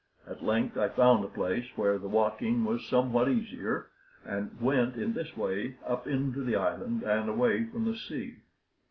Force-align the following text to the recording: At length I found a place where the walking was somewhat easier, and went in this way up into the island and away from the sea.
At 0.27 0.43
length 0.43 0.77
I 0.79 0.89
found 0.89 1.23
a 1.23 1.27
place 1.27 1.67
where 1.75 1.99
the 1.99 2.07
walking 2.09 2.65
was 2.65 2.83
somewhat 2.87 3.29
easier, 3.29 3.91
and 4.25 4.59
went 4.59 4.95
in 4.95 5.13
this 5.13 5.37
way 5.37 5.77
up 5.85 6.07
into 6.07 6.43
the 6.43 6.55
island 6.55 7.03
and 7.03 7.29
away 7.29 7.65
from 7.65 7.85
the 7.85 7.95
sea. 7.95 8.37